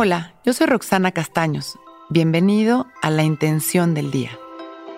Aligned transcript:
Hola, 0.00 0.32
yo 0.44 0.52
soy 0.52 0.68
Roxana 0.68 1.10
Castaños. 1.10 1.76
Bienvenido 2.08 2.86
a 3.02 3.10
La 3.10 3.24
Intención 3.24 3.94
del 3.94 4.12
Día, 4.12 4.30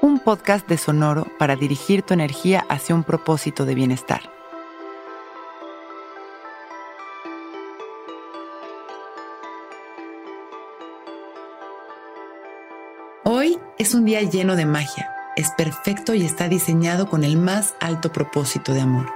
un 0.02 0.18
podcast 0.18 0.68
de 0.68 0.76
Sonoro 0.76 1.26
para 1.38 1.56
dirigir 1.56 2.02
tu 2.02 2.12
energía 2.12 2.66
hacia 2.68 2.94
un 2.94 3.02
propósito 3.02 3.64
de 3.64 3.74
bienestar. 3.74 4.20
Hoy 13.24 13.58
es 13.78 13.94
un 13.94 14.04
día 14.04 14.20
lleno 14.20 14.54
de 14.54 14.66
magia, 14.66 15.10
es 15.34 15.50
perfecto 15.52 16.12
y 16.12 16.26
está 16.26 16.46
diseñado 16.48 17.08
con 17.08 17.24
el 17.24 17.38
más 17.38 17.74
alto 17.80 18.12
propósito 18.12 18.74
de 18.74 18.82
amor. 18.82 19.10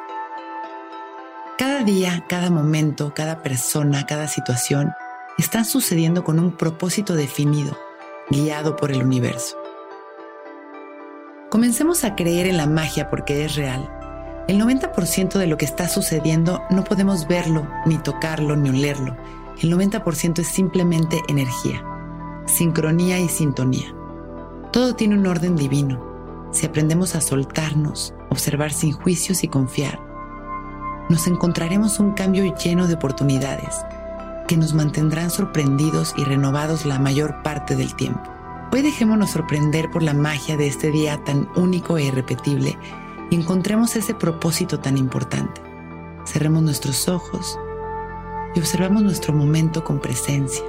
Cada 1.59 1.83
día, 1.83 2.25
cada 2.27 2.49
momento, 2.49 3.13
cada 3.15 3.43
persona, 3.43 4.07
cada 4.07 4.29
situación 4.29 4.95
están 5.39 5.65
sucediendo 5.65 6.23
con 6.23 6.39
un 6.39 6.53
propósito 6.53 7.15
definido, 7.15 7.77
guiado 8.31 8.77
por 8.77 8.93
el 8.93 9.03
universo. 9.03 9.57
Comencemos 11.51 12.05
a 12.05 12.15
creer 12.15 12.47
en 12.47 12.57
la 12.57 12.67
magia 12.67 13.11
porque 13.11 13.45
es 13.45 13.57
real. 13.57 13.91
El 14.47 14.61
90% 14.61 15.39
de 15.39 15.47
lo 15.47 15.57
que 15.57 15.65
está 15.65 15.89
sucediendo 15.89 16.63
no 16.71 16.85
podemos 16.85 17.27
verlo, 17.27 17.67
ni 17.87 17.99
tocarlo, 17.99 18.57
ni 18.57 18.71
olerlo. 18.71 19.17
El 19.61 19.73
90% 19.73 20.41
es 20.41 20.49
simplemente 20.49 21.21
energía, 21.29 21.85
sincronía 22.47 23.19
y 23.19 23.29
sintonía. 23.29 23.95
Todo 24.73 24.95
tiene 24.95 25.17
un 25.17 25.27
orden 25.27 25.57
divino. 25.57 26.49
Si 26.53 26.67
aprendemos 26.67 27.15
a 27.17 27.21
soltarnos, 27.21 28.15
observar 28.31 28.73
sin 28.73 28.93
juicios 28.93 29.43
y 29.43 29.49
confiar, 29.49 30.01
nos 31.09 31.27
encontraremos 31.27 31.99
un 31.99 32.13
cambio 32.13 32.55
lleno 32.57 32.87
de 32.87 32.95
oportunidades 32.95 33.85
que 34.47 34.57
nos 34.57 34.75
mantendrán 34.75 35.31
sorprendidos 35.31 36.15
y 36.17 36.25
renovados 36.25 36.85
la 36.85 36.99
mayor 36.99 37.43
parte 37.43 37.77
del 37.77 37.95
tiempo. 37.95 38.23
Hoy 38.73 38.83
dejémonos 38.83 39.31
sorprender 39.31 39.91
por 39.91 40.03
la 40.03 40.15
magia 40.15 40.57
de 40.57 40.67
este 40.67 40.91
día 40.91 41.23
tan 41.25 41.49
único 41.55 41.97
e 41.97 42.05
irrepetible 42.05 42.77
y 43.31 43.37
encontremos 43.37 43.97
ese 43.97 44.15
propósito 44.15 44.81
tan 44.81 44.99
importante. 44.99 45.63
Cerremos 46.27 46.63
nuestros 46.63 47.09
ojos 47.09 47.59
y 48.55 48.61
observamos 48.61 49.03
nuestro 49.03 49.33
momento 49.33 49.85
con 49.85 50.01
presencia. 50.01 50.65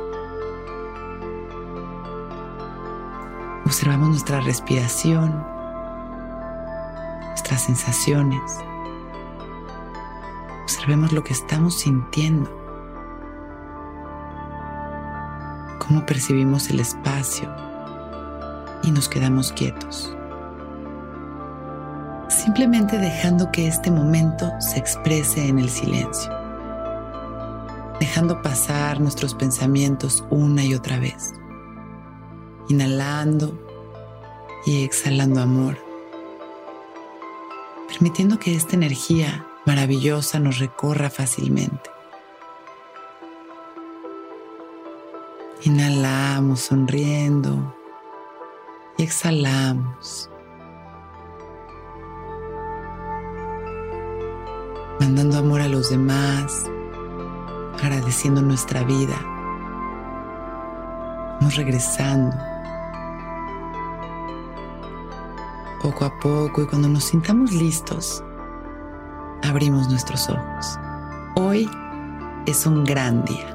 Observamos 3.66 4.10
nuestra 4.10 4.40
respiración, 4.42 5.44
nuestras 7.30 7.64
sensaciones. 7.64 8.60
Observemos 10.64 11.12
lo 11.12 11.24
que 11.24 11.34
estamos 11.34 11.80
sintiendo. 11.80 12.65
Cómo 15.88 16.06
percibimos 16.06 16.70
el 16.70 16.80
espacio 16.80 17.54
y 18.84 18.92
nos 18.92 19.10
quedamos 19.10 19.52
quietos. 19.52 20.16
Simplemente 22.28 22.98
dejando 22.98 23.52
que 23.52 23.68
este 23.68 23.92
momento 23.92 24.52
se 24.60 24.80
exprese 24.80 25.48
en 25.48 25.60
el 25.60 25.70
silencio, 25.70 26.32
dejando 28.00 28.42
pasar 28.42 29.00
nuestros 29.00 29.34
pensamientos 29.36 30.24
una 30.30 30.64
y 30.64 30.74
otra 30.74 31.00
vez, 31.00 31.34
inhalando 32.68 33.60
y 34.66 34.84
exhalando 34.84 35.42
amor, 35.42 35.78
permitiendo 37.88 38.40
que 38.40 38.56
esta 38.56 38.76
energía 38.76 39.48
maravillosa 39.66 40.40
nos 40.40 40.60
recorra 40.60 41.10
fácilmente. 41.10 41.95
Inhalamos 45.64 46.60
sonriendo 46.60 47.74
y 48.98 49.04
exhalamos. 49.04 50.30
Mandando 55.00 55.38
amor 55.38 55.62
a 55.62 55.68
los 55.68 55.90
demás, 55.90 56.70
agradeciendo 57.82 58.42
nuestra 58.42 58.84
vida. 58.84 59.16
Vamos 61.40 61.56
regresando. 61.56 62.36
Poco 65.82 66.06
a 66.06 66.20
poco 66.20 66.64
y 66.64 66.68
cuando 66.68 66.90
nos 66.90 67.06
sintamos 67.06 67.52
listos, 67.54 68.24
abrimos 69.44 69.90
nuestros 69.90 70.30
ojos. 70.30 70.80
Hoy 71.36 71.70
es 72.46 72.66
un 72.66 72.84
gran 72.84 73.24
día. 73.26 73.55